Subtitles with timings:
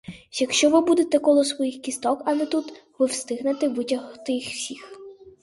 [0.39, 4.75] Якщо ви будете коло своїх кісток, а не тут, ви встигнете витягти їх усі.